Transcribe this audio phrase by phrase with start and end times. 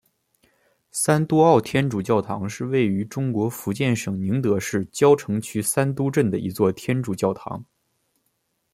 [0.89, 7.63] 三都澳天主教堂是位于中国福建省宁德市蕉城区三都镇的一座天主教堂。